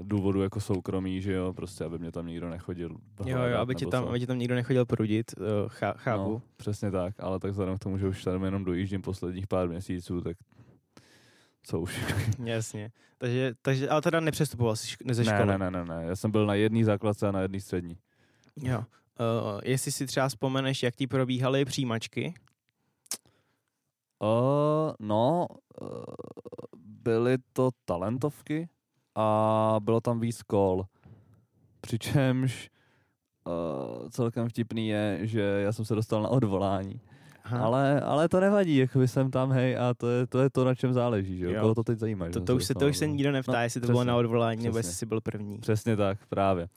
důvodu 0.03 0.41
jako 0.41 0.61
soukromí, 0.61 1.21
že 1.21 1.33
jo, 1.33 1.53
prostě 1.53 1.83
aby 1.83 1.99
mě 1.99 2.11
tam 2.11 2.27
nikdo 2.27 2.49
nechodil. 2.49 2.97
Jo, 3.25 3.37
jo, 3.37 3.57
aby 3.57 3.75
tě, 3.75 3.85
tam, 3.85 4.03
aby 4.03 4.19
tě 4.19 4.27
tam 4.27 4.39
nikdo 4.39 4.55
nechodil 4.55 4.85
prudit, 4.85 5.31
uh, 5.37 5.45
chá, 5.67 5.93
chápu. 5.97 6.31
No, 6.31 6.41
přesně 6.57 6.91
tak, 6.91 7.15
ale 7.19 7.39
tak 7.39 7.51
vzhledem 7.51 7.77
k 7.77 7.79
tomu, 7.79 7.97
že 7.97 8.07
už 8.07 8.23
tam 8.23 8.43
jenom 8.43 8.65
dojíždím 8.65 9.01
posledních 9.01 9.47
pár 9.47 9.69
měsíců, 9.69 10.21
tak 10.21 10.37
co 11.63 11.79
už. 11.79 12.13
Jasně. 12.43 12.91
Takže, 13.17 13.53
takže, 13.61 13.89
ale 13.89 14.01
teda 14.01 14.19
nepřestupoval 14.19 14.75
jsi 14.75 14.95
ze 15.11 15.25
školy? 15.25 15.45
Ne, 15.45 15.57
ne, 15.57 15.71
ne, 15.71 15.85
ne, 15.85 16.03
já 16.05 16.15
jsem 16.15 16.31
byl 16.31 16.45
na 16.45 16.53
jedné 16.53 16.85
základce 16.85 17.27
a 17.27 17.31
na 17.31 17.41
jedné 17.41 17.59
střední. 17.59 17.97
Jo. 18.61 18.77
Uh, 18.77 19.61
jestli 19.63 19.91
si 19.91 20.05
třeba 20.05 20.27
vzpomeneš, 20.29 20.83
jak 20.83 20.95
ti 20.95 21.07
probíhaly 21.07 21.65
přijímačky? 21.65 22.33
Uh, 24.19 24.93
no, 24.99 25.47
uh, 25.81 26.03
byly 26.77 27.37
to 27.53 27.69
talentovky 27.85 28.69
a 29.15 29.75
bylo 29.79 30.01
tam 30.01 30.19
víc 30.19 30.41
kol. 30.41 30.85
Přičemž 31.81 32.69
uh, 33.47 34.09
celkem 34.09 34.49
vtipný 34.49 34.87
je, 34.87 35.19
že 35.21 35.41
já 35.41 35.71
jsem 35.71 35.85
se 35.85 35.95
dostal 35.95 36.21
na 36.21 36.29
odvolání. 36.29 36.99
Ale, 37.59 38.01
ale 38.01 38.29
to 38.29 38.39
nevadí, 38.39 38.77
jako 38.77 39.01
jsem 39.01 39.31
tam, 39.31 39.51
hej, 39.51 39.77
a 39.77 39.93
to 39.93 40.09
je 40.09 40.27
to, 40.27 40.39
je 40.39 40.49
to 40.49 40.65
na 40.65 40.75
čem 40.75 40.93
záleží, 40.93 41.37
že 41.37 41.45
jo? 41.45 41.61
Koho 41.61 41.75
to 41.75 41.83
teď 41.83 41.99
zajímá. 41.99 42.29
To, 42.29 42.41
to, 42.41 42.55
už 42.55 42.65
se, 42.65 42.73
to 42.73 42.87
už 42.87 42.97
se 42.97 43.07
nikdo 43.07 43.31
neptá, 43.31 43.51
no, 43.51 43.61
jestli 43.61 43.81
to 43.81 43.85
přesně, 43.85 43.93
bylo 43.93 44.03
na 44.03 44.15
odvolání, 44.15 44.57
přesně. 44.57 44.67
nebo 44.67 44.77
jestli 44.77 44.93
jsi 44.93 45.05
byl 45.05 45.21
první. 45.21 45.57
Přesně 45.59 45.97
tak, 45.97 46.17
právě. 46.29 46.67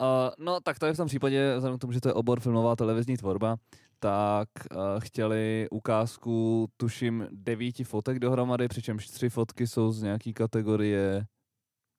Uh, 0.00 0.08
no, 0.46 0.60
tak 0.60 0.78
to 0.78 0.86
je 0.86 0.92
v 0.92 0.96
tom 0.96 1.06
případě, 1.06 1.54
vzhledem 1.56 1.78
k 1.78 1.80
tomu, 1.80 1.92
že 1.92 2.00
to 2.00 2.08
je 2.08 2.12
obor 2.12 2.40
filmová 2.40 2.76
televizní 2.76 3.16
tvorba, 3.16 3.56
tak 3.98 4.48
uh, 4.70 4.78
chtěli 4.98 5.68
ukázku, 5.70 6.66
tuším, 6.76 7.26
devíti 7.30 7.84
fotek 7.84 8.18
dohromady, 8.18 8.68
přičemž 8.68 9.06
tři 9.06 9.28
fotky 9.28 9.66
jsou 9.66 9.92
z 9.92 10.02
nějaký 10.02 10.34
kategorie, 10.34 11.26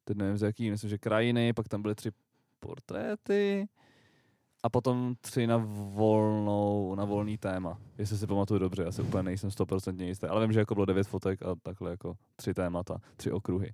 teď 0.06 0.18
nevím 0.18 0.38
z 0.38 0.42
jaký, 0.42 0.72
myslím, 0.72 0.90
že 0.90 0.98
krajiny, 0.98 1.54
pak 1.54 1.68
tam 1.68 1.82
byly 1.82 1.96
tři 1.96 2.12
portréty, 2.60 3.68
a 4.66 4.70
potom 4.70 5.16
tři 5.22 5.48
na 5.48 5.58
volnou, 5.94 6.96
na 6.96 7.06
volný 7.06 7.38
téma. 7.38 7.78
Jestli 7.98 8.18
si 8.18 8.28
pamatuju 8.28 8.60
dobře, 8.60 8.84
já 8.84 8.92
si 8.92 9.02
úplně 9.02 9.24
nejsem 9.24 9.52
stoprocentně 9.52 10.06
jistý, 10.06 10.28
ale 10.28 10.42
vím, 10.42 10.54
že 10.54 10.60
jako 10.60 10.74
bylo 10.74 10.86
devět 10.86 11.08
fotek 11.08 11.44
a 11.44 11.56
takhle 11.56 11.92
jako 11.92 12.18
tři 12.36 12.54
témata, 12.54 13.02
tři 13.18 13.32
okruhy. 13.32 13.74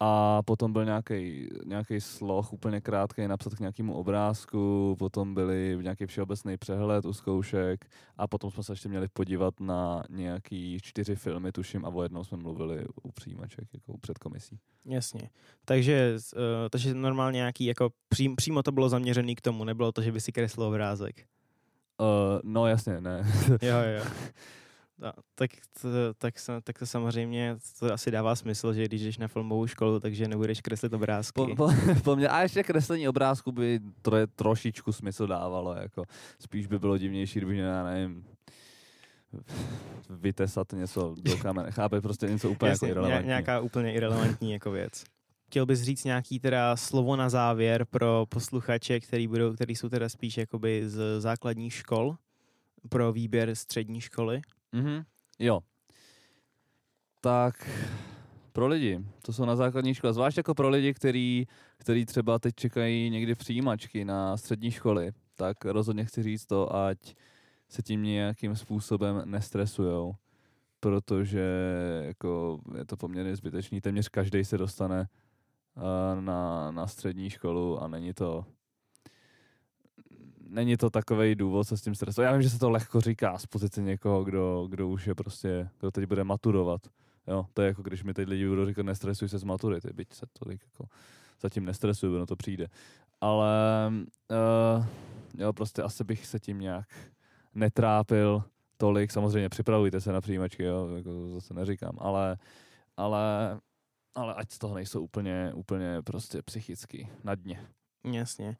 A 0.00 0.42
potom 0.42 0.72
byl 0.72 0.84
nějaký 0.84 1.48
nějaký 1.64 2.00
sloh 2.00 2.52
úplně 2.52 2.80
krátký 2.80 3.28
napsat 3.28 3.54
k 3.54 3.60
nějakému 3.60 3.94
obrázku, 3.94 4.96
potom 4.98 5.34
byly 5.34 5.78
nějaký 5.82 6.06
všeobecný 6.06 6.56
přehled 6.56 7.04
u 7.04 7.12
zkoušek 7.12 7.86
a 8.16 8.26
potom 8.26 8.50
jsme 8.50 8.62
se 8.62 8.72
ještě 8.72 8.88
měli 8.88 9.08
podívat 9.12 9.60
na 9.60 10.02
nějaký 10.10 10.78
čtyři 10.82 11.16
filmy, 11.16 11.52
tuším, 11.52 11.84
a 11.84 11.88
o 11.88 12.02
jednou 12.02 12.24
jsme 12.24 12.36
mluvili 12.36 12.84
u 13.02 13.12
přijímaček, 13.12 13.68
jako 13.74 13.98
před 13.98 14.18
komisí. 14.18 14.58
Jasně. 14.84 15.30
Takže, 15.64 16.16
uh, 16.36 16.42
takže 16.70 16.94
normálně 16.94 17.36
nějaký, 17.36 17.64
jako 17.64 17.90
přím, 18.08 18.36
přímo 18.36 18.62
to 18.62 18.72
bylo 18.72 18.88
zaměřený 18.88 19.36
k 19.36 19.40
tomu, 19.40 19.64
nebylo 19.64 19.92
to, 19.92 20.02
že 20.02 20.12
by 20.12 20.20
si 20.20 20.32
kreslil 20.32 20.66
obrázek. 20.66 21.26
Uh, 22.00 22.40
no 22.44 22.66
jasně, 22.66 23.00
ne. 23.00 23.32
jo, 23.62 23.76
jo. 23.98 24.04
No, 24.98 25.12
tak, 25.34 25.50
to, 25.82 25.88
tak, 26.18 26.34
tak 26.62 26.78
to 26.78 26.86
samozřejmě 26.86 27.56
to 27.78 27.92
asi 27.92 28.10
dává 28.10 28.36
smysl, 28.36 28.72
že 28.72 28.84
když 28.84 29.02
jdeš 29.02 29.18
na 29.18 29.28
filmovou 29.28 29.66
školu, 29.66 30.00
takže 30.00 30.28
nebudeš 30.28 30.60
kreslit 30.60 30.92
obrázky. 30.92 31.34
Po, 31.34 31.56
po, 31.56 31.70
po 32.04 32.16
mě, 32.16 32.28
a 32.28 32.42
ještě 32.42 32.62
kreslení 32.62 33.08
obrázku 33.08 33.52
by 33.52 33.80
to 34.02 34.16
je 34.16 34.26
trošičku 34.26 34.92
smysl 34.92 35.26
dávalo. 35.26 35.74
Jako. 35.74 36.04
Spíš 36.40 36.66
by 36.66 36.78
bylo 36.78 36.98
divnější, 36.98 37.38
kdyby, 37.38 37.56
já 37.56 37.84
nevím, 37.84 38.24
vytesat 40.10 40.72
něco 40.72 41.14
do 41.22 41.36
kamene. 41.36 41.70
Chápe, 41.70 42.00
prostě 42.00 42.26
něco 42.26 42.50
úplně 42.50 42.70
Jasně, 42.70 42.88
jako 42.88 42.98
irrelevantní. 42.98 43.28
Nějaká 43.28 43.60
úplně 43.60 43.94
irrelevantní 43.94 44.52
jako 44.52 44.70
věc. 44.70 45.04
Chtěl 45.46 45.66
bys 45.66 45.82
říct 45.82 46.04
nějaký 46.04 46.40
teda 46.40 46.76
slovo 46.76 47.16
na 47.16 47.28
závěr 47.28 47.84
pro 47.84 48.26
posluchače, 48.28 49.00
který, 49.00 49.28
budou, 49.28 49.54
který 49.54 49.76
jsou 49.76 49.88
teda 49.88 50.08
spíš 50.08 50.36
jakoby 50.36 50.88
z 50.88 51.20
základních 51.20 51.74
škol 51.74 52.16
pro 52.88 53.12
výběr 53.12 53.54
střední 53.54 54.00
školy? 54.00 54.40
Mm-hmm. 54.74 55.04
Jo. 55.38 55.60
Tak 57.20 57.68
pro 58.52 58.66
lidi, 58.66 59.04
to 59.22 59.32
jsou 59.32 59.44
na 59.44 59.56
základní 59.56 59.94
škole, 59.94 60.12
zvlášť 60.12 60.36
jako 60.36 60.54
pro 60.54 60.68
lidi, 60.68 60.94
který, 60.94 61.46
který 61.78 62.06
třeba 62.06 62.38
teď 62.38 62.54
čekají 62.54 63.10
někdy 63.10 63.34
přijímačky 63.34 64.04
na 64.04 64.36
střední 64.36 64.70
školy, 64.70 65.12
tak 65.34 65.64
rozhodně 65.64 66.04
chci 66.04 66.22
říct 66.22 66.46
to, 66.46 66.76
ať 66.76 67.14
se 67.68 67.82
tím 67.82 68.02
nějakým 68.02 68.56
způsobem 68.56 69.22
nestresujou, 69.24 70.14
protože 70.80 71.48
jako 72.02 72.60
je 72.78 72.84
to 72.84 72.96
poměrně 72.96 73.36
zbytečný. 73.36 73.80
Téměř 73.80 74.08
každý 74.08 74.44
se 74.44 74.58
dostane 74.58 75.08
uh, 75.76 76.20
na, 76.20 76.70
na 76.70 76.86
střední 76.86 77.30
školu 77.30 77.82
a 77.82 77.88
není 77.88 78.14
to 78.14 78.44
není 80.48 80.76
to 80.76 80.90
takový 80.90 81.34
důvod 81.34 81.68
se 81.68 81.76
s 81.76 81.82
tím 81.82 81.94
stresovat. 81.94 82.26
Já 82.26 82.32
vím, 82.32 82.42
že 82.42 82.50
se 82.50 82.58
to 82.58 82.70
lehko 82.70 83.00
říká 83.00 83.38
z 83.38 83.46
pozice 83.46 83.82
někoho, 83.82 84.24
kdo, 84.24 84.66
kdo 84.70 84.88
už 84.88 85.06
je 85.06 85.14
prostě, 85.14 85.68
kdo 85.80 85.90
teď 85.90 86.04
bude 86.04 86.24
maturovat. 86.24 86.80
Jo, 87.26 87.46
to 87.54 87.62
je 87.62 87.68
jako 87.68 87.82
když 87.82 88.04
mi 88.04 88.14
teď 88.14 88.28
lidi 88.28 88.48
budou 88.48 88.66
říkat, 88.66 88.82
nestresuj 88.82 89.28
se 89.28 89.38
z 89.38 89.44
maturity, 89.44 89.92
byť 89.92 90.12
se 90.12 90.26
tolik 90.32 90.60
jako 90.72 90.88
zatím 91.40 91.64
nestresuju, 91.64 92.18
no 92.18 92.26
to 92.26 92.36
přijde. 92.36 92.66
Ale 93.20 93.90
uh, 94.30 94.86
jo, 95.38 95.52
prostě 95.52 95.82
asi 95.82 96.04
bych 96.04 96.26
se 96.26 96.40
tím 96.40 96.60
nějak 96.60 96.88
netrápil 97.54 98.42
tolik. 98.76 99.12
Samozřejmě 99.12 99.48
připravujte 99.48 100.00
se 100.00 100.12
na 100.12 100.20
přijímačky, 100.20 100.62
jo, 100.62 100.88
jako 100.96 101.10
to 101.10 101.34
zase 101.34 101.54
neříkám, 101.54 101.98
ale, 101.98 102.36
ale, 102.96 103.58
ale 104.14 104.34
ať 104.34 104.52
z 104.52 104.58
toho 104.58 104.74
nejsou 104.74 105.00
úplně, 105.00 105.52
úplně 105.54 106.02
prostě 106.02 106.42
psychicky 106.42 107.08
na 107.24 107.34
dně. 107.34 107.66
Jasně. 108.12 108.56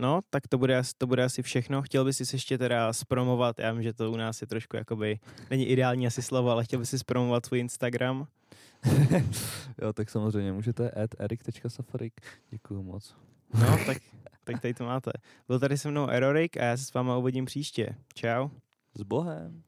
No, 0.00 0.20
tak 0.30 0.48
to 0.48 0.58
bude, 0.58 0.82
to 0.98 1.06
bude 1.06 1.24
asi 1.24 1.42
všechno. 1.42 1.82
Chtěl 1.82 2.04
bys 2.04 2.16
si 2.16 2.34
ještě 2.34 2.58
teda 2.58 2.92
zpromovat, 2.92 3.58
já 3.58 3.72
vím, 3.72 3.82
že 3.82 3.92
to 3.92 4.12
u 4.12 4.16
nás 4.16 4.40
je 4.40 4.46
trošku 4.46 4.76
jakoby, 4.76 5.18
není 5.50 5.66
ideální 5.66 6.06
asi 6.06 6.22
slovo, 6.22 6.50
ale 6.50 6.64
chtěl 6.64 6.78
bys 6.78 6.90
si 6.90 6.98
zpromovat 6.98 7.46
svůj 7.46 7.58
Instagram? 7.58 8.26
jo, 9.82 9.92
tak 9.92 10.10
samozřejmě 10.10 10.52
můžete 10.52 10.90
at 10.90 11.10
erik.safarik. 11.18 12.12
Děkuju 12.50 12.82
moc. 12.82 13.14
No, 13.54 13.78
tak, 13.86 13.98
tak 14.44 14.60
tady 14.60 14.74
to 14.74 14.84
máte. 14.84 15.10
Byl 15.48 15.60
tady 15.60 15.78
se 15.78 15.90
mnou 15.90 16.08
Erorik 16.08 16.56
a 16.56 16.64
já 16.64 16.76
se 16.76 16.84
s 16.84 16.94
váma 16.94 17.16
uvidím 17.16 17.44
příště. 17.44 17.96
Čau. 18.14 18.48
S 18.94 19.02
Bohem. 19.02 19.62